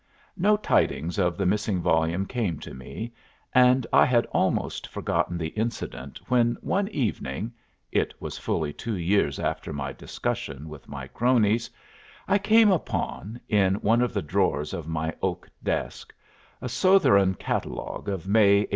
[0.35, 3.13] No tidings of the missing volume came to me,
[3.53, 7.53] and I had almost forgotten the incident when one evening
[7.91, 11.69] (it was fully two years after my discussion with my cronies)
[12.27, 16.13] I came upon, in one of the drawers of my oak chest,
[16.63, 18.67] a Sotheran catalogue of May, 1871.